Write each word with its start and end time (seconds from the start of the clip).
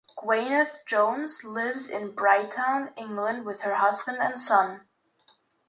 Gwyneth 0.17 0.83
Jones 0.87 1.43
lives 1.43 1.87
in 1.87 2.15
Brighton, 2.15 2.89
England, 2.97 3.45
with 3.45 3.61
her 3.61 3.75
husband 3.75 4.17
and 4.17 4.41
son. 4.41 4.87